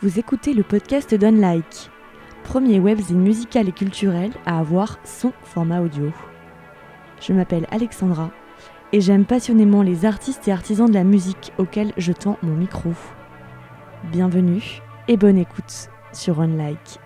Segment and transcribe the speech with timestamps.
[0.00, 1.90] Vous écoutez le podcast d'Unlike,
[2.44, 6.12] premier webzine musical et culturel à avoir son format audio.
[7.20, 8.30] Je m'appelle Alexandra
[8.92, 12.92] et j'aime passionnément les artistes et artisans de la musique auxquels je tends mon micro.
[14.12, 17.00] Bienvenue et bonne écoute sur Unlike.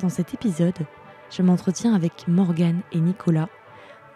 [0.00, 0.86] Dans cet épisode,
[1.30, 3.48] je m'entretiens avec Morgane et Nicolas,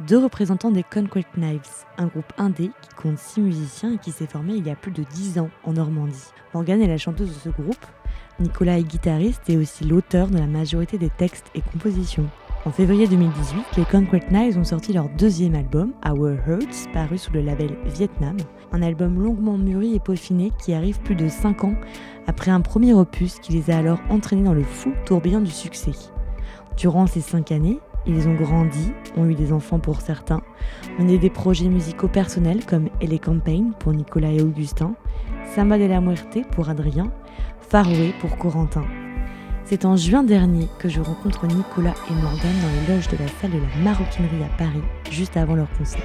[0.01, 4.27] deux représentants des Concrete Knives, un groupe indé qui compte six musiciens et qui s'est
[4.27, 6.33] formé il y a plus de dix ans en Normandie.
[6.55, 7.87] Morgane est la chanteuse de ce groupe,
[8.39, 12.29] Nicolas est guitariste et aussi l'auteur de la majorité des textes et compositions.
[12.67, 17.33] En février 2018, les Concrete Knives ont sorti leur deuxième album, Our Hurts, paru sous
[17.33, 18.37] le label Vietnam,
[18.73, 21.75] un album longuement mûri et peaufiné qui arrive plus de 5 ans
[22.27, 25.93] après un premier opus qui les a alors entraînés dans le fou tourbillon du succès.
[26.77, 30.43] Durant ces 5 années, ils ont grandi, ont eu des enfants pour certains,
[30.99, 34.95] mené des projets musicaux personnels comme Elle Campaign pour Nicolas et Augustin,
[35.55, 37.11] Samba de la Muerte pour Adrien,
[37.61, 38.85] Faroué pour Corentin.
[39.65, 43.29] C'est en juin dernier que je rencontre Nicolas et Morgane dans les loges de la
[43.41, 46.03] salle de la Maroquinerie à Paris, juste avant leur concert.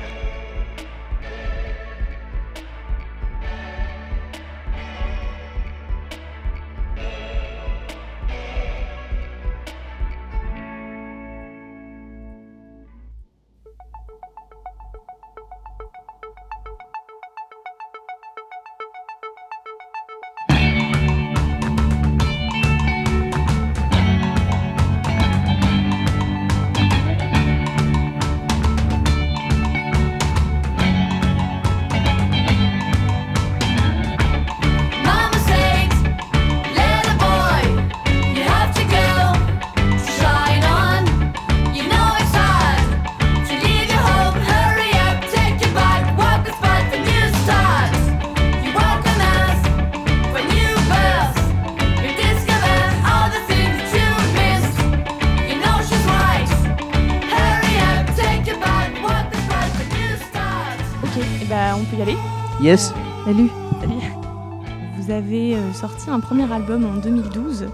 [62.77, 63.49] Salut.
[64.97, 67.67] Vous avez euh, sorti un premier album en 2012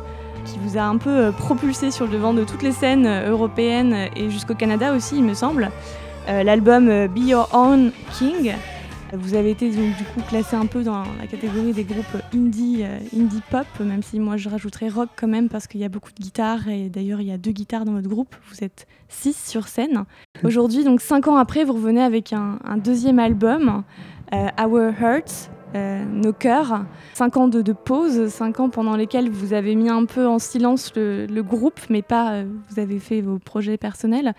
[0.46, 3.30] qui vous a un peu euh, propulsé sur le devant de toutes les scènes euh,
[3.30, 5.70] européennes et jusqu'au Canada aussi, il me semble.
[6.28, 8.54] L'album Be Your Own King.
[9.14, 12.80] Vous avez été donc, du coup classé un peu dans la catégorie des groupes indie,
[12.82, 15.90] euh, indie pop, même si moi je rajouterais rock quand même parce qu'il y a
[15.90, 18.36] beaucoup de guitares et d'ailleurs il y a deux guitares dans votre groupe.
[18.50, 20.04] Vous êtes six sur scène.
[20.44, 23.84] Aujourd'hui, donc cinq ans après, vous revenez avec un, un deuxième album,
[24.34, 26.86] euh, Our Hearts, euh, nos cœurs.
[27.14, 30.40] Cinq ans de, de pause, cinq ans pendant lesquels vous avez mis un peu en
[30.40, 34.34] silence le, le groupe, mais pas, euh, vous avez fait vos projets personnels.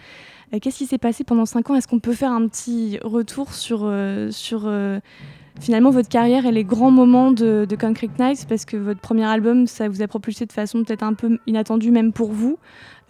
[0.60, 1.75] Qu'est-ce qui s'est passé pendant cinq ans?
[1.75, 5.00] Est-ce qu'on peut faire un petit retour sur, euh, euh,
[5.60, 9.66] finalement votre carrière et les grands moments de, Concrete Knives Parce que votre premier album,
[9.66, 12.59] ça vous a propulsé de façon peut-être un peu inattendue même pour vous.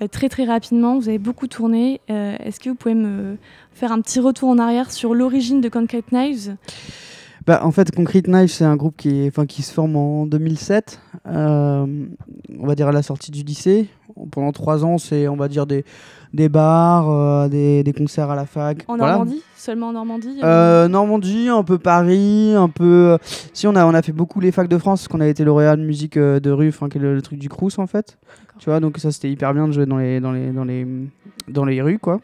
[0.03, 2.01] Euh, très très rapidement, vous avez beaucoup tourné.
[2.09, 3.37] Est-ce que vous pouvez me
[3.73, 6.57] faire un petit retour en arrière sur l'origine de Concrete Knives
[7.47, 9.31] Bah, en fait, Concrete Knife, c'est un groupe qui,
[9.63, 11.87] se forme en 2007, euh,
[12.59, 13.87] on va dire à la sortie du lycée.
[14.33, 15.85] Pendant trois ans, c'est, on va dire, des,
[16.35, 18.85] des bars, euh, des, des concerts à la fac.
[18.89, 19.13] En Voilà.
[19.15, 19.43] Normandie?
[19.57, 22.85] Seulement en Normandie Euh, Normandie, un peu Paris, un peu.
[22.85, 23.19] euh,
[23.53, 25.45] Si on a, on a fait beaucoup les facs de France, parce qu'on a été
[25.45, 27.87] lauréat de musique euh, de rue, enfin qui est le, le truc du Crous en
[27.87, 28.19] fait.
[28.59, 30.87] Tu vois, donc ça c'était hyper bien de jouer dans les, dans les, dans les,
[31.49, 32.21] dans les rues quoi.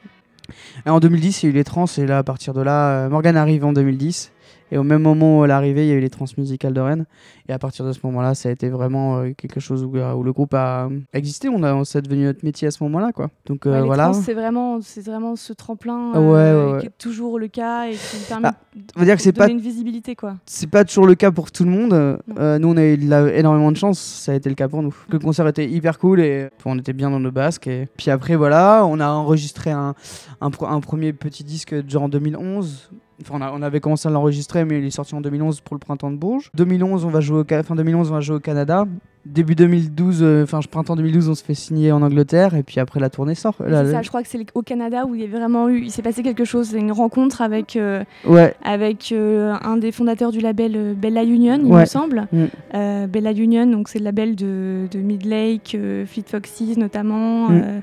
[0.84, 2.88] Et en 2010, il y a eu les trans, et là à partir de là,
[3.06, 4.30] euh, Morgane arrive en 2010.
[4.74, 6.80] Et au même moment où elle arrivait, il y a eu les trans musicales de
[6.80, 7.04] Rennes.
[7.48, 10.22] Et à partir de ce moment-là, ça a été vraiment euh, quelque chose où, où
[10.24, 11.48] le groupe a existé.
[11.48, 13.30] On a, devenu notre métier à ce moment-là, quoi.
[13.46, 14.12] Donc euh, Ouais, voilà.
[14.14, 16.80] c'est vraiment, c'est vraiment ce tremplin Ah ouais, euh, ouais, ouais.
[16.80, 18.54] qui est toujours le cas et qui permet Bah,
[18.96, 20.34] On va dire que c'est pas donner une visibilité quoi.
[20.44, 21.92] c'est pas toujours le cas pour tout le monde.
[21.92, 22.98] Euh, euh, nous, on a eu
[23.34, 24.00] énormément de chance.
[24.00, 24.94] Ça a été le cas pour nous.
[25.08, 27.68] Le concert était hyper cool et on était bien dans nos basques.
[27.68, 29.94] Et puis après, voilà, on a enregistré un,
[30.40, 32.90] un premier petit disque genre en 2011.
[33.22, 35.74] Enfin, on, a- on avait commencé à l'enregistrer, mais il est sorti en 2011 pour
[35.74, 36.50] le printemps de Bourges.
[36.54, 38.86] 2011, on va jouer au, fin 2011, on va jouer au Canada.
[39.24, 43.00] Début 2012, euh, enfin printemps 2012, on se fait signer en Angleterre et puis après
[43.00, 43.54] la tournée sort.
[43.58, 46.02] Ça, je crois que c'est au Canada où il y a vraiment eu, il s'est
[46.02, 50.40] passé quelque chose, c'est une rencontre avec euh, Ouais, avec euh, un des fondateurs du
[50.40, 51.80] label Bella Union, il Ouais.
[51.82, 52.26] me semble.
[52.32, 53.06] Mm.
[53.06, 57.80] Bella Union, donc c'est le label de, de Midlake, Fleet Foxes notamment, Mm.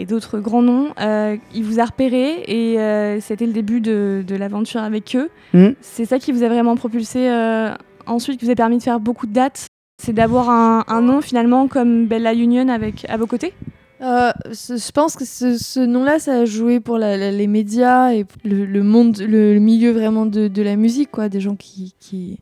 [0.00, 0.88] Et d'autres grands noms.
[1.00, 5.28] Euh, il vous a repéré et euh, c'était le début de, de l'aventure avec eux.
[5.52, 5.74] Mm.
[5.80, 7.74] C'est ça qui vous a vraiment propulsé euh,
[8.06, 9.66] ensuite, qui vous a permis de faire beaucoup de dates.
[10.02, 13.52] C'est d'avoir un, un nom finalement comme Bella Union avec, à vos côtés?
[14.00, 18.12] Euh, je pense que ce, ce nom-là, ça a joué pour la- la- les médias
[18.12, 21.56] et le, le monde, le, le milieu vraiment de, de la musique, quoi, des gens
[21.56, 22.38] qui, qui,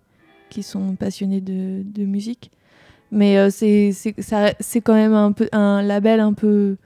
[0.50, 2.50] qui sont passionnés de, de musique.
[3.10, 3.94] Mais euh, c'est
[4.84, 6.76] quand même un, peu, un label un peu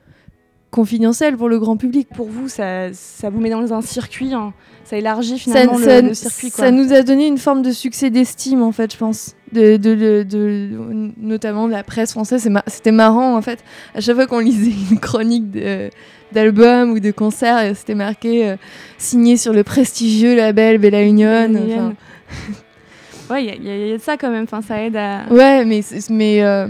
[0.71, 2.09] confidentiel pour le grand public.
[2.15, 4.53] Pour vous, ça, ça vous met dans un circuit, hein.
[4.85, 6.51] ça élargit Ça, finalement le, ça- le circuit.
[6.51, 6.65] Quoi.
[6.65, 9.35] ça nous a donné une forme de succès d'estime, en fait, je pense.
[9.53, 12.49] De, de, de- de- notamment de la presse française.
[12.69, 13.59] C'était marrant, en fait.
[13.95, 15.47] À chaque fois qu'on lisait une chronique
[16.33, 18.57] d'album ou de concert, c'était marqué euh,
[18.97, 21.49] signé sur le prestigieux label Bella Union.
[21.49, 21.61] Bella.
[21.65, 21.97] Union.
[23.29, 25.23] Ouais, il y, a- y y de ça quand même, enfin, ça aide à...
[25.31, 25.81] Ouais, mais,
[26.11, 26.69] mais euh,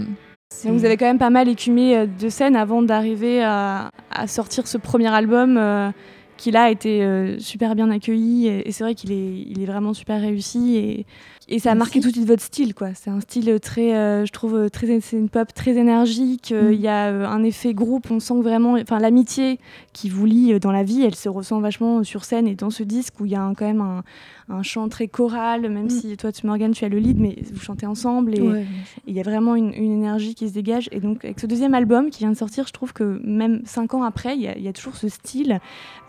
[0.65, 4.27] Donc vous avez quand même pas mal écumé euh, de scènes avant d'arriver à, à
[4.27, 5.89] sortir ce premier album euh,
[6.37, 9.61] qui là a été euh, super bien accueilli et, et c'est vrai qu'il est, il
[9.61, 11.05] est vraiment super réussi et,
[11.47, 12.89] et ça a marqué tout de suite votre style quoi.
[12.93, 16.51] C'est un style très, euh, je trouve très, c'est une pop très énergique.
[16.55, 16.71] Mm.
[16.73, 19.59] Il y a un effet groupe, on sent vraiment, enfin l'amitié
[19.93, 22.83] qui vous lie dans la vie, elle se ressent vachement sur scène et dans ce
[22.83, 24.03] disque où il y a un- quand même un,
[24.51, 25.89] un chant très choral, même Mm.
[25.89, 28.65] si toi tu Morgane tu as le lead mais vous chantez ensemble et ouais.
[29.07, 30.89] il y a vraiment une, une énergie qui se dégage.
[30.91, 33.93] Et donc, avec ce deuxième album qui vient de sortir, je trouve que même cinq
[33.93, 35.59] ans après, il y a, il y a toujours ce style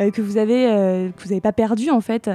[0.01, 2.31] euh, que vous avez, euh, que vous n'avez pas perdu en fait.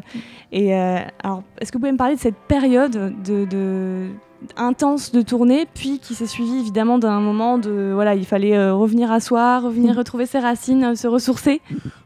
[0.52, 4.08] Et euh, alors, est-ce que vous pouvez me parler de cette période de, de-
[4.56, 8.74] intense de tournée, puis qui s'est suivie évidemment d'un moment de voilà, il fallait euh,
[8.76, 9.98] revenir à soi, revenir Mm.
[9.98, 11.60] retrouver ses racines, euh, se ressourcer?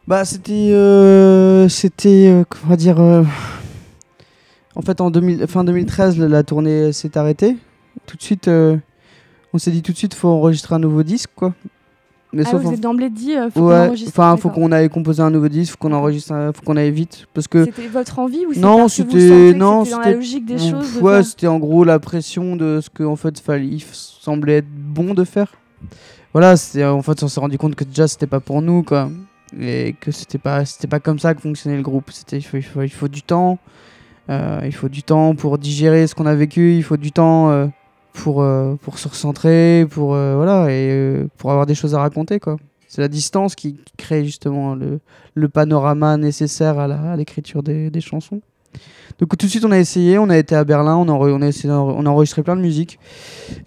[0.07, 0.71] Bah, c'était.
[0.71, 2.27] euh, c'était.
[2.29, 2.97] euh, comment dire.
[4.75, 7.57] Euh, en fait, en 2000 fin 2013, la, tournée s'est arrêtée.
[8.05, 8.77] Tout de suite, euh,
[9.53, 11.53] on s'est dit tout de suite, faut enregistrer un nouveau disque, quoi.
[12.33, 14.71] Mais Ah, sauf vous en- êtes d'emblée dit, euh, faut qu'on Ouais, enfin, faut qu'on
[14.71, 17.25] aille composer un nouveau disque, faut qu'on enregistre, un- faut qu'on aille vite.
[17.33, 17.65] Parce que.
[17.65, 21.47] C'était votre envie ou Non, c'était- non, c'était la logique des on- choses ouais, c'était
[21.47, 25.13] en gros la pression de ce que en fait fallait, il f- semblait être bon
[25.13, 25.51] de faire.
[26.31, 29.09] Voilà, c'est en fait on s'est rendu compte que déjà c'était pas pour nous quoi,
[29.59, 32.11] et que c'était pas c'était pas comme ça que fonctionnait le groupe.
[32.11, 33.57] C'était il faut, il faut, il faut du temps, euh,
[34.65, 37.67] il faut du temps pour digérer ce qu'on a vécu, il faut du temps euh,
[38.13, 41.99] pour euh, pour se recentrer, pour euh, voilà et euh, pour avoir des choses à
[41.99, 42.39] raconter.
[42.87, 44.99] C'est la distance qui crée justement le,
[45.33, 48.41] le panorama nécessaire à l'écriture des, des chansons.
[49.19, 51.41] Donc tout de suite on a essayé, on a été à Berlin, on a, on
[51.41, 52.99] a, on a enregistré plein de musique.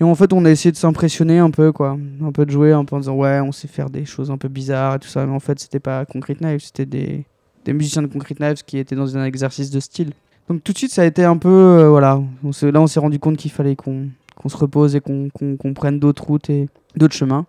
[0.01, 2.73] Et en fait on a essayé de s'impressionner un peu quoi, un peu de jouer,
[2.73, 5.09] un peu en disant ouais on sait faire des choses un peu bizarres et tout
[5.09, 5.25] ça.
[5.25, 7.25] Mais en fait c'était pas Concrete Knives, c'était des,
[7.65, 10.13] des musiciens de Concrete Knives qui étaient dans un exercice de style.
[10.49, 13.01] Donc tout de suite ça a été un peu, euh, voilà, on là on s'est
[13.01, 16.69] rendu compte qu'il fallait qu'on qu'on se repose et qu'on qu'on prenne d'autres routes et
[16.97, 17.47] d'autres chemins.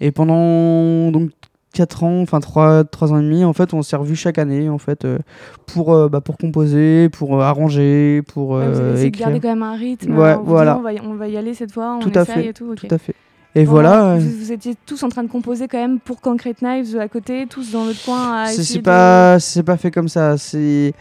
[0.00, 1.30] Et pendant donc
[1.74, 4.68] 4 ans, enfin 3, trois ans et demi, en fait, on s'est revus chaque année,
[4.68, 5.18] en fait, euh,
[5.66, 9.26] pour, euh, bah, pour composer, pour euh, arranger, pour Ouais, vous essayé de écrire.
[9.28, 10.18] garder quand même un rythme.
[10.18, 10.76] Ouais, en vous voilà.
[10.76, 12.52] on, va y, on va y aller cette fois, on Tout à essaye fait, et
[12.52, 12.70] tout.
[12.72, 12.86] ok.
[12.86, 13.14] Tout à fait.
[13.54, 14.16] Et voilà.
[14.18, 17.46] Vous, vous étiez tous en train de composer quand même pour Concrete Knives à côté,
[17.48, 20.36] tous dans votre coin à C'est c'est de- pas, c'est pas fait comme ça.
[20.36, 20.92] C'est,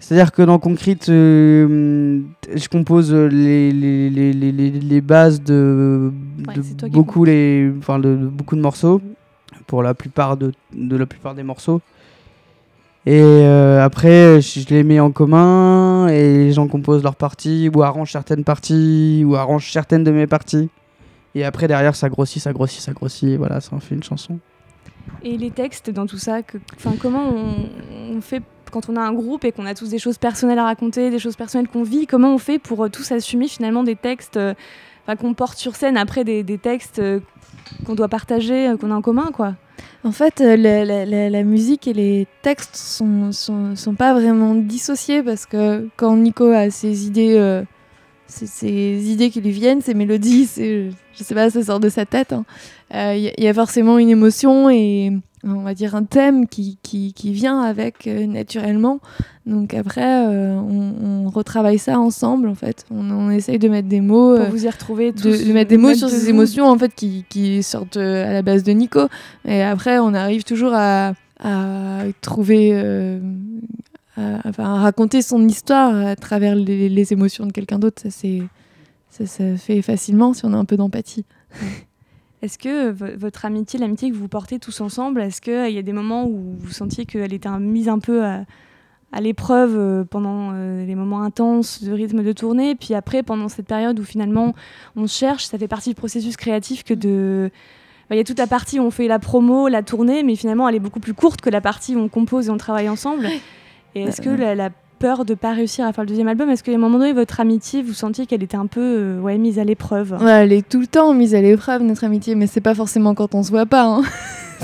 [0.00, 2.20] c'est-à-dire que dans Concrete, euh,
[2.54, 6.10] je compose les, les, les, les, bases de,
[6.48, 9.02] Ouais, beaucoup les, enfin de, de beaucoup de morceaux,
[9.66, 11.82] pour la plupart de, de la plupart des morceaux.
[13.06, 17.70] Et euh, après, je, je les mets en commun et les gens composent leurs parties
[17.74, 20.70] ou arrangent certaines parties ou arrangent certaines de mes parties.
[21.34, 23.28] Et après, derrière, ça grossit, ça grossit, ça grossit.
[23.28, 24.38] Et voilà, ça en fait une chanson.
[25.22, 26.58] Et les textes dans tout ça, que,
[27.00, 30.18] comment on, on fait quand on a un groupe et qu'on a tous des choses
[30.18, 33.48] personnelles à raconter, des choses personnelles qu'on vit, comment on fait pour euh, tous assumer
[33.48, 34.54] finalement des textes euh,
[35.20, 37.20] qu'on porte sur scène après des, textes euh,
[37.84, 39.54] qu'on doit partager, qu'on a en commun quoi?
[40.04, 45.88] En fait, la, musique et les textes sont, sont, sont pas vraiment dissociés parce que
[45.96, 47.62] quand Nico a ses idées,
[48.26, 51.88] ses, ses idées qui lui viennent, ses mélodies, c'est, je sais pas, ça sort de
[51.88, 52.32] sa tête.
[52.32, 52.44] hein.
[52.92, 55.12] Il y, y a forcément une émotion et
[55.42, 59.00] on va dire un thème qui, qui, qui vient avec euh, naturellement.
[59.46, 60.94] Donc après, euh, on,
[61.26, 62.84] on retravaille ça ensemble en fait.
[62.90, 64.36] On, on essaye de mettre des mots.
[64.36, 66.28] pour euh, vous y retrouver tous, de, de mettre des mots sur de ces vous.
[66.30, 69.08] émotions en fait qui, qui sortent à la base de Nico
[69.46, 72.78] et après on arrive toujours à, à trouver
[74.16, 78.10] à, enfin, à raconter son histoire à travers les, les émotions de quelqu'un d'autre ça
[79.10, 81.24] ça se fait facilement si on a un peu d'empathie
[82.42, 85.82] Est-ce que vo- votre amitié, l'amitié que vous portez tous ensemble, est-ce qu'il y a
[85.82, 88.44] des moments où vous sentiez qu'elle était mise un peu à,
[89.12, 93.48] à l'épreuve euh, pendant euh, les moments intenses de rythme de tournée, puis après pendant
[93.48, 94.54] cette période où finalement
[94.96, 97.50] on cherche, ça fait partie du processus créatif que de...
[98.08, 100.34] bah, Il y a toute la partie où on fait la promo, la tournée, mais
[100.36, 102.88] finalement elle est beaucoup plus courte que la partie où on compose et on travaille
[102.88, 103.26] ensemble.
[103.94, 106.48] Et est-ce que Euh, la, la peur de pas réussir à faire le deuxième album
[106.50, 109.38] Est-ce qu'à un moment donné, votre amitié, vous sentiez qu'elle était un peu euh, ouais,
[109.38, 110.12] mise à l'épreuve?
[110.22, 113.14] Ouais, elle est tout le temps mise à l'épreuve, notre amitié, mais c'est pas forcément
[113.14, 113.82] quand on se voit pas.
[113.84, 114.02] hein.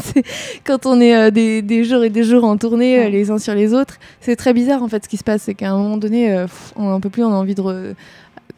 [0.03, 0.23] C'est
[0.63, 3.39] quand on est euh, des, des jours et des jours en tournée, euh, les uns
[3.39, 3.97] sur les autres.
[4.21, 6.75] C'est très bizarre en fait ce qui se passe, c'est qu'à un moment donné, pff,
[6.77, 7.63] on en peut plus, on a envie de.
[7.63, 7.95] re-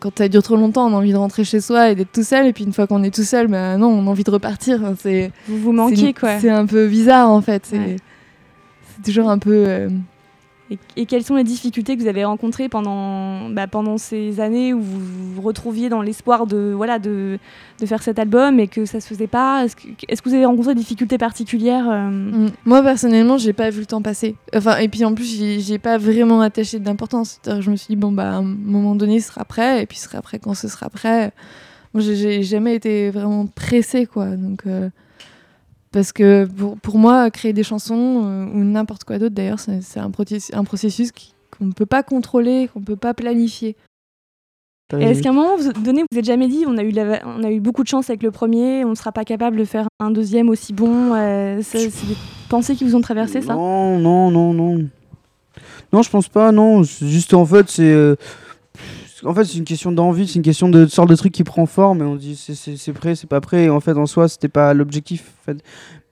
[0.01, 2.25] Quand ça dure trop longtemps, on a envie de rentrer chez soi et d'être tout
[2.25, 4.31] seul, et puis une fois qu'on est tout seul, ben non, on a envie de
[4.33, 4.81] repartir.
[4.83, 6.41] Enfin, C'est Vous vous manquez, quoi.
[6.41, 7.63] C'est un peu bizarre en fait.
[7.67, 7.97] C'est Ouais.
[8.97, 9.89] c'est toujours un peu.
[10.97, 14.81] Et, quelles sont les difficultés que vous avez rencontrées pendant, bah, pendant ces années où
[14.81, 17.39] vous vous retrouviez dans l'espoir de, voilà, de,
[17.81, 19.65] de faire cet album et que ça se faisait pas?
[19.65, 19.77] Est-ce
[20.23, 22.51] que, vous avez rencontré des difficultés particulières euh, Mm.
[22.65, 24.37] Moi personnellement, j'ai pas vu le temps passer.
[24.55, 27.41] Enfin, et puis en plus, j'ai pas vraiment attaché d'importance.
[27.47, 29.99] Je me suis dit bon bah à un moment donné, ce sera prêt, et puis
[29.99, 31.33] ce sera prêt quand ce sera prêt.
[31.95, 34.27] J'ai jamais été vraiment pressée quoi.
[34.37, 34.89] Donc euh,
[35.99, 39.99] parce que pour, pour moi, créer des chansons euh, ou n'importe quoi d'autre d'ailleurs, c'est
[39.99, 43.75] un, processus- un processus qui- qu'on ne peut pas contrôler, qu'on ne peut pas planifier.
[45.01, 47.21] Est-ce qu'à un moment vous- donné, vous vous êtes jamais dit, on a eu, la-
[47.27, 49.65] on a eu beaucoup de chance avec le premier, on ne sera pas capable de
[49.65, 52.17] faire un deuxième aussi bon euh, C'est des
[52.49, 53.55] pensées qui vous ont traversé ça?
[53.55, 54.89] Non, non, non, non.
[55.93, 56.85] Non, je pense pas, non.
[56.85, 57.83] Juste en fait, c'est.
[57.93, 58.15] euh,
[59.25, 61.67] En fait, c'est une question d'envie, c'est une question de sorte de truc qui prend
[61.67, 63.65] forme et on se dit c'est- prêt, c'est pas prêt.
[63.65, 65.33] Et en fait, en soi, c'était pas l'objectif.
[65.43, 65.59] en fait.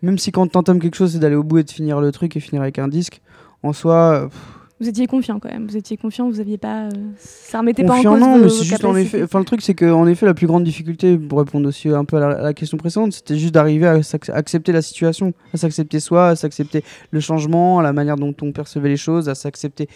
[0.03, 2.37] Même si quand t'entames quelque chose, c'est d'aller au bout et de finir le truc
[2.37, 3.21] et finir avec un disque,
[3.63, 4.29] en soi,
[4.79, 6.83] Vous étiez confiant quand même, vous étiez confiant, vous aviez pas.
[6.85, 9.23] euh, ça remettait pas en confiant, cause non, mais c'est juste en effet.
[9.23, 12.05] Enfin, le truc, c'est que en effet, la plus grande difficulté, pour répondre aussi un
[12.05, 13.99] peu à la, à la question précédente, c'était juste d'arriver à
[14.35, 18.53] accepter la situation, à s'accepter soi, à s'accepter le changement, à la manière dont on
[18.53, 19.89] percevait les choses, à s'accepter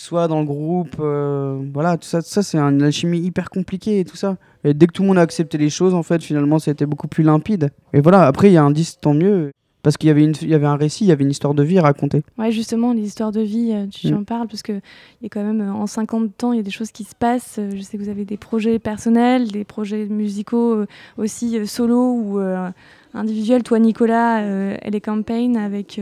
[0.00, 0.96] soi dans le groupe.
[1.00, 4.36] euh, voilà, tout ça, tout ça c'est une alchimie hyper compliquée et tout ça.
[4.64, 7.08] Et dès que tout le monde a accepté les choses, en fait, finalement, c'était beaucoup
[7.08, 7.70] plus limpide.
[7.92, 9.50] Et voilà, après, il y a un disque, tant mieux.
[9.84, 11.54] Parce qu'il y, avait une- il y avait un récit, il y avait une histoire
[11.54, 12.22] de vie à raconter.
[12.36, 14.16] Ouais, justement, les histoires de vie, euh, tu Mm.
[14.18, 14.80] en parles, parce qu'il
[15.22, 17.14] y a quand même, euh, en 50 ans, il y a des choses qui se
[17.14, 17.60] passent.
[17.74, 20.84] Je sais que vous avez des projets personnels, des projets musicaux
[21.16, 22.68] aussi solo ou euh,
[23.14, 23.62] individuels.
[23.62, 26.00] Toi, Nicolas, euh, elle est campaign avec,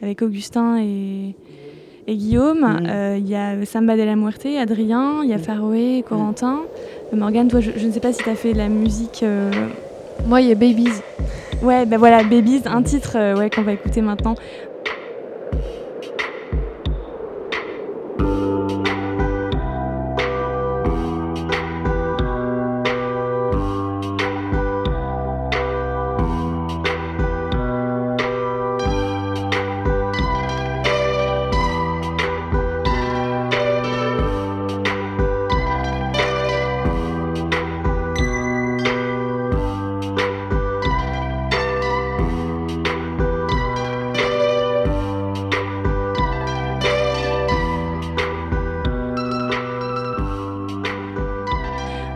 [0.00, 1.36] avec Augustin et,
[2.06, 2.60] et Guillaume.
[2.60, 2.86] Mm.
[2.88, 6.60] Euh, Il y a Samba de la Muerte, Adrien, il y a Faroé, Corentin.
[7.12, 9.20] Euh, Morgane, toi, je, je ne sais pas si tu as fait de la musique.
[9.22, 9.50] euh,
[10.26, 11.02] Moi, il y a Babies.
[11.62, 14.34] Ouais, ben voilà, Babies, un titre ouais, qu'on va écouter maintenant.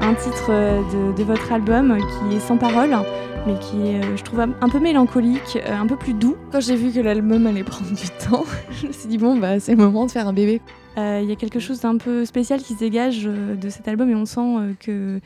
[0.06, 2.96] Un titre euh, de, de votre album qui est sans parole,
[3.44, 6.36] mais qui est, euh, je trouve, un peu mélancolique, euh, un peu plus doux.
[6.52, 9.58] Quand j'ai vu que l'album allait prendre du temps, je me suis dit bon bah
[9.58, 10.60] c'est le moment de faire un bébé.
[10.96, 14.08] Euh, Il y a quelque chose d'un peu spécial qui se dégage de cet album
[14.08, 15.20] et on sent que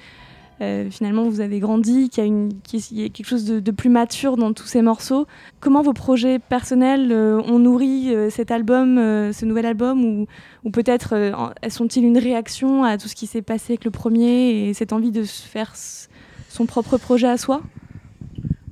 [0.90, 3.70] finalement vous avez grandi, qu'il y a, une, qu'il y a quelque chose de, de
[3.70, 5.26] plus mature dans tous ces morceaux.
[5.60, 10.26] Comment vos projets personnels euh, ont nourri euh, cet album, euh, ce nouvel album, ou,
[10.64, 11.32] ou peut-être euh,
[11.68, 15.12] sont-ils une réaction à tout ce qui s'est passé avec le premier et cette envie
[15.12, 17.62] de se faire son propre projet à soi?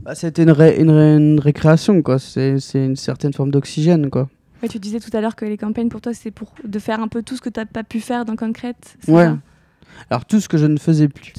[0.02, 2.18] Bah, C'était une, ré- une, ré- une récréation, quoi.
[2.18, 4.28] C'est c'est une certaine forme d'oxygène, quoi.
[4.62, 7.00] Ouais, tu disais tout à l'heure que les campagnes pour toi c'est pour de faire
[7.00, 8.96] un peu tout ce que tu n'as pas pu faire dans Concrète.
[9.06, 9.24] Ouais.
[9.24, 9.38] ça?
[10.10, 11.32] Alors, tout ce que je ne faisais plus.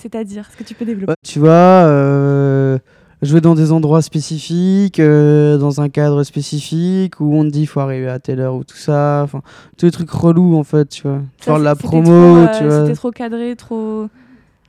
[0.00, 2.78] C'est-à-dire, est-ce que tu peux développer tu vois, euh,
[3.20, 7.80] jouer dans des endroits spécifiques, euh, dans un cadre spécifique, où on te dit faut
[7.80, 9.22] arriver à telle heure ou tout ça.
[9.24, 9.42] Enfin,
[9.76, 11.58] tous les trucs relous, en fait, tu vois.
[11.58, 12.80] De la promo, trop, euh, tu vois.
[12.82, 14.06] C'était trop cadré, trop.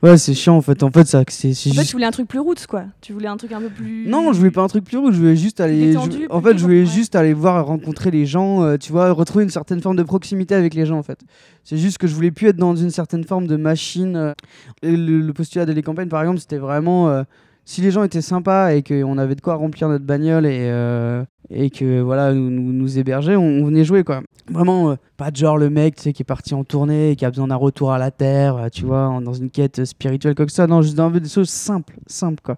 [0.02, 0.82] Ouais, c'est chiant, en fait.
[0.82, 1.86] En fait, ça, c'est En fait, juste.
[1.88, 2.84] tu voulais un truc plus roots, quoi.
[3.02, 4.06] Tu voulais un truc un peu plus.
[4.08, 5.88] Non, je voulais pas un truc plus rude, je voulais juste aller.
[5.88, 6.86] détendu, je- En fait, je voulais ouais.
[6.86, 10.54] juste aller voir, rencontrer les gens, euh, tu vois, retrouver une certaine forme de proximité
[10.54, 11.20] avec les gens, en fait.
[11.64, 14.16] C'est juste que je voulais plus être dans une certaine forme de machine.
[14.16, 14.32] euh.
[14.82, 17.10] Et le, le postulat de les campagnes, par exemple, c'était vraiment.
[17.10, 17.22] euh,
[17.66, 21.22] si les gens étaient sympas et qu'on avait de quoi remplir notre bagnole et, euh,
[21.50, 24.22] et que voilà nous, nous, nous héberger, on, on venait jouer quoi.
[24.50, 27.16] Vraiment, euh, pas de genre le mec tu sais, qui est parti en tournée et
[27.16, 30.34] qui a besoin d'un retour à la terre, euh, tu vois, dans une quête spirituelle
[30.34, 30.66] comme ça.
[30.66, 32.56] Non, juste dans des choses simples, simples quoi.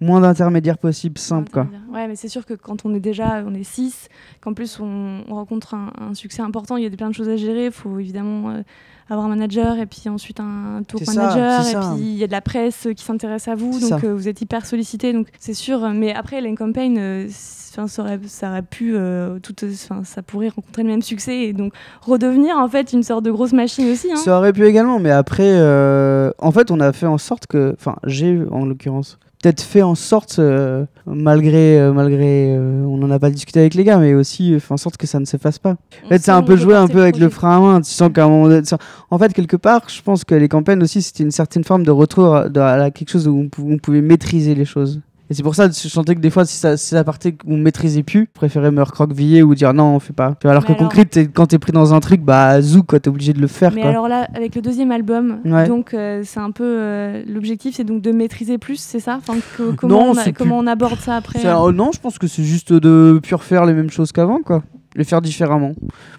[0.00, 1.66] Moins d'intermédiaires possibles, simple quoi.
[1.92, 4.08] Ouais, mais c'est sûr que quand on est déjà, on est 6,
[4.42, 7.28] qu'en plus on, on rencontre un, un succès important, il y a plein de choses
[7.30, 7.66] à gérer.
[7.66, 8.62] Il faut évidemment euh,
[9.08, 11.62] avoir un manager et puis ensuite un tour ça, manager.
[11.62, 11.92] c'est et ça.
[11.94, 13.98] puis il y a de la presse qui s'intéresse à vous, donc ça.
[14.04, 15.12] euh, vous êtes hyper sollicité.
[15.14, 15.88] Donc c'est sûr.
[15.94, 19.54] Mais après, Ellen Campaign, euh, ça, aurait, ça aurait pu, euh, tout,
[20.04, 21.72] ça pourrait rencontrer le même succès et donc
[22.02, 24.12] redevenir en fait une sorte de grosse machine aussi.
[24.12, 24.16] hein.
[24.16, 27.74] Ça aurait pu également, mais après, euh, en fait, on a fait en sorte que,
[27.78, 33.10] enfin, j'ai en l'occurrence, peut-être fait en sorte, euh, malgré, euh, malgré, euh, on n'en
[33.10, 35.24] a pas discuté avec les gars, mais aussi euh, fait en sorte que ça ne
[35.24, 35.76] se fasse pas.
[36.04, 37.80] En fait, c'est un peu joué un peu avec le frein à main.
[37.80, 38.66] Tu sens qu'à un moment donné,
[39.10, 41.90] en fait, quelque part, je pense que les campagnes aussi, c'était une certaine forme de
[41.90, 45.00] retour à, quelque chose où on pouvait maîtriser les choses.
[45.28, 47.32] Et c'est pour ça que je sentais que des fois, si ça, si ça partait
[47.32, 50.36] qu'on maîtrisait plus, je préférais me recroqueviller ou dire non, on fait pas.
[50.44, 53.00] Alors Mais que alors- concrète, t'es- quand t'es pris dans un truc, bah, zou, quoi,
[53.00, 53.90] t'es obligé de le faire, Mais quoi.
[53.90, 55.66] alors là, avec le deuxième album, Ouais.
[55.66, 59.16] donc euh, c'est un peu euh, l'objectif, c'est donc de maîtriser plus, c'est ça?
[59.18, 61.44] Enfin, que- comment, Non, on a- comment on aborde ça après?
[61.44, 64.38] Euh, oh non, je pense que c'est juste de pur faire les mêmes choses qu'avant,
[64.44, 64.62] quoi.
[64.94, 65.72] Les faire différemment.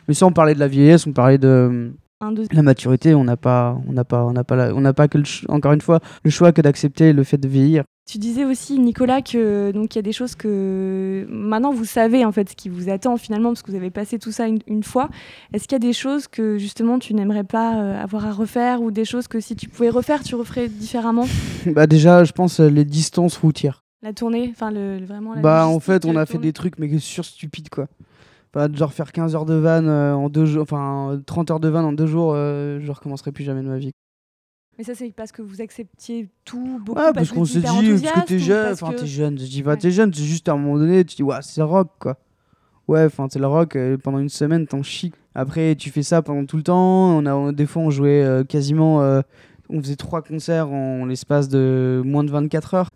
[0.07, 3.13] Mais ça, on parlait de la vieillesse, on parlait de un, deux- la maturité.
[3.15, 5.23] On n'a pas, on n'a pas, on n'a pas, la- on n'a pas que le
[5.49, 7.83] encore une fois le choix que d'accepter le fait de vieillir.
[8.09, 12.23] Tu disais aussi, Nicolas, que donc il y a des choses que maintenant vous savez
[12.23, 14.59] en fait ce qui vous attend finalement parce que vous avez passé tout ça une,
[14.67, 15.09] une fois.
[15.53, 18.81] Est-ce qu'il y a des choses que justement tu n'aimerais pas euh, avoir à refaire
[18.81, 21.27] ou des choses que si tu pouvais refaire, tu referais différemment?
[21.67, 23.83] Bah déjà, je pense euh, les distances routières.
[24.03, 26.47] La tournée, enfin le, le- vraiment la Bah en fait, on a fait tournée.
[26.47, 27.87] des trucs mais sur stupide quoi.
[28.57, 31.59] Bah, genre faire 15 heures de van euh, en deux jours, enfin euh, 30 heures
[31.59, 33.91] de van en deux jours, euh, je recommencerai plus jamais de ma vie.
[34.79, 37.65] Mais ça c'est parce que vous acceptiez tout beaucoup Ouais, parce, qu'on vous se êtes
[37.65, 39.77] dit, parce que t'es jeune, enfin que- t'es jeune, je dis Ouais.
[39.77, 42.17] t'es jeune, c'est juste à un moment donné, tu dis, ouais, c'est le rock quoi.
[42.87, 45.11] Ouais, enfin c'est le rock, euh, pendant une semaine t'en chies.
[45.35, 48.23] Après tu fais ça pendant tout le temps, on a, on- des fois on jouait
[48.23, 49.21] euh, quasiment, euh,
[49.69, 52.89] on faisait trois concerts en l'espace de moins de 24 heures.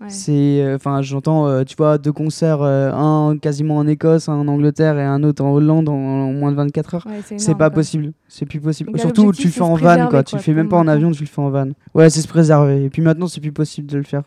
[0.00, 0.06] Ouais.
[0.08, 4.34] C'est, euh, enfin j'entends, euh, tu vois, deux concerts, euh, un quasiment en Écosse, un
[4.38, 7.06] en Angleterre et un autre en Hollande en, en moins de 24 heures.
[7.06, 7.76] Ouais, C'est pas quoi.
[7.76, 8.90] possible, c'est plus possible.
[8.92, 11.10] Donc Surtout tu le fais en van quoi, tu le fais même pas en avion,
[11.10, 11.68] tu le fais en van.
[11.94, 12.84] Ouais, c'est se préserver.
[12.84, 14.22] Et puis maintenant c'est plus possible de le faire.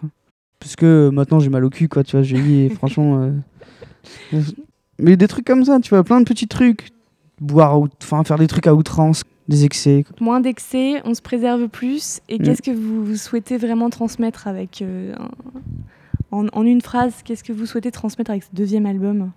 [0.59, 3.31] Parce que maintenant j'ai mal au cul quoi, tu vois, je vieillis et franchement.
[4.33, 4.39] euh,
[4.99, 6.89] Mais des trucs comme ça, tu vois, plein de petits trucs.
[7.41, 10.05] Boire, à out- enfin faire des trucs à outrance, des excès.
[10.21, 12.19] Moins d'excès, on se préserve plus.
[12.29, 12.43] Et Mm.
[12.43, 14.81] qu'est-ce que vous, souhaitez vraiment transmettre avec.
[14.81, 15.13] euh,
[16.31, 19.31] en, en une phrase, qu'est-ce que vous souhaitez transmettre avec ce deuxième album?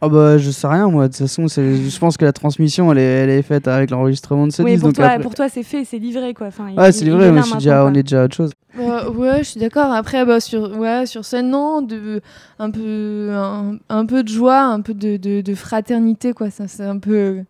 [0.00, 2.98] Ah bah je sais rien moi, de toute façon je pense que la transmission elle
[2.98, 4.82] est, elle est faite avec l'enregistrement de ce Oui, disque.
[4.96, 6.48] pour après- pour toi c'est fait, c'est livré quoi.
[6.48, 8.34] Enfin, Ouais c'est est mais là je suis maintenant, déjà, on est déjà à autre
[8.34, 8.50] chose.
[8.76, 9.92] Ouais, ouais, je suis d'accord.
[9.92, 12.20] Après, bah, sur, ouais, sur scène, non, de,
[12.58, 16.50] un, peu, un, un peu de joie, un peu de, de, de fraternité, quoi.
[16.50, 17.42] Ça, c'est un peu euh,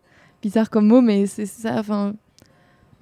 [0.43, 1.77] bizarre comme mot, mais c'est ça.
[1.79, 2.15] Enfin,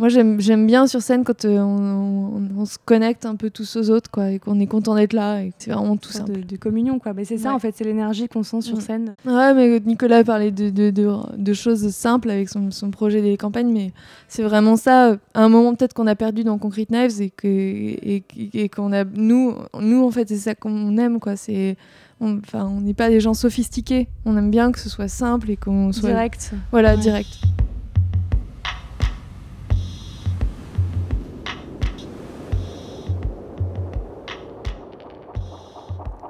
[0.01, 3.75] moi, j'aime bien sur scène quand euh, on, on- on se connecte un peu tous
[3.77, 5.41] aux autres, quoi, et qu'on est content d'être là.
[5.59, 6.31] C'est vraiment tout simple.
[6.33, 7.15] de, de communion quoi.
[7.15, 7.55] Mais c'est ça Ouais.
[7.57, 8.81] en fait, c'est l'énergie qu'on sent sur Mm.
[8.81, 9.15] scène.
[9.27, 13.37] Ouais, mais Nicolas parlait de, de, de, de choses simples avec son, son projet des
[13.37, 13.93] campagnes, mais
[14.29, 15.17] c'est vraiment ça.
[15.35, 18.23] À un moment, peut-être qu'on a perdu dans Concrete Knives et que et,
[18.55, 21.35] et qu'on a nous, nous en fait, c'est ça qu'on aime, quoi.
[21.35, 21.77] C'est
[22.21, 24.09] on- enfin, on n'est pas des gens sophistiqués.
[24.25, 26.53] On aime bien que ce soit simple et qu'on soit Direct.
[26.73, 27.01] voilà Ouais.
[27.01, 27.39] direct.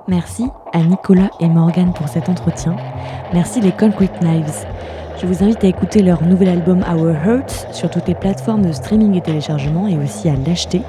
[0.07, 2.77] Merci à Nicolas et Morgan pour cet entretien.
[3.35, 4.64] Merci les Concrete Knives.
[5.20, 8.72] Je vous invite à écouter leur nouvel album Our Hurts sur toutes les plateformes de
[8.72, 10.81] streaming et téléchargement et aussi à l'acheter.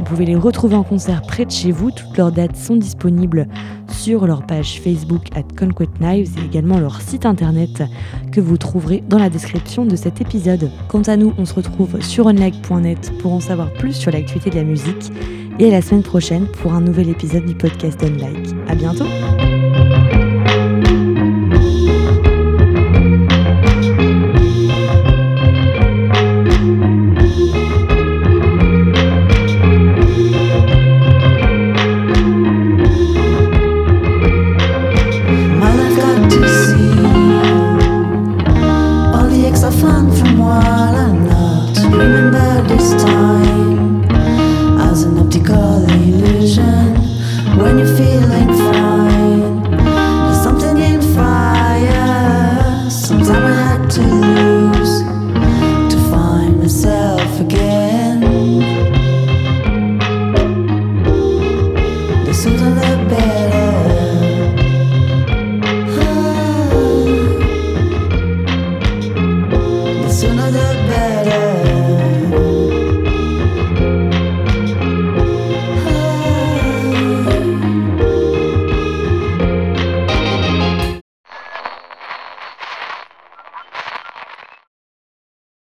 [0.00, 1.90] Vous pouvez les retrouver en concert près de chez vous.
[1.90, 3.46] Toutes leurs dates sont disponibles
[3.92, 7.82] sur leur page Facebook at Knives et également leur site internet
[8.32, 10.70] que vous trouverez dans la description de cet épisode.
[10.88, 14.56] Quant à nous, on se retrouve sur unlike.net pour en savoir plus sur l'actualité de
[14.56, 15.12] la musique
[15.58, 18.54] et à la semaine prochaine pour un nouvel épisode du podcast Unlike.
[18.68, 19.04] À bientôt!